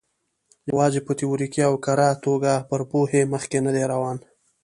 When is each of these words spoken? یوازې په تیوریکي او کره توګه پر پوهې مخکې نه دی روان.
یوازې 0.69 0.99
په 1.07 1.11
تیوریکي 1.19 1.61
او 1.69 1.73
کره 1.85 2.09
توګه 2.25 2.53
پر 2.69 2.81
پوهې 2.91 3.21
مخکې 3.33 3.57
نه 3.65 3.71
دی 3.75 3.83
روان. 3.91 4.17